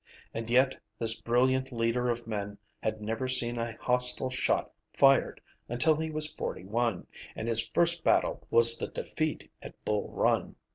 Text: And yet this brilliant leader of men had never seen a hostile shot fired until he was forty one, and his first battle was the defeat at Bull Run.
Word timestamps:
And 0.33 0.49
yet 0.49 0.81
this 0.97 1.21
brilliant 1.21 1.71
leader 1.71 2.09
of 2.09 2.25
men 2.25 2.57
had 2.81 3.03
never 3.03 3.27
seen 3.27 3.59
a 3.59 3.73
hostile 3.77 4.31
shot 4.31 4.71
fired 4.91 5.39
until 5.69 5.95
he 5.97 6.09
was 6.09 6.33
forty 6.33 6.65
one, 6.65 7.05
and 7.35 7.47
his 7.47 7.67
first 7.67 8.03
battle 8.03 8.47
was 8.49 8.79
the 8.79 8.87
defeat 8.87 9.51
at 9.61 9.75
Bull 9.85 10.09
Run. 10.09 10.55